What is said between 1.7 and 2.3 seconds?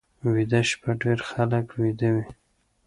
ویده وي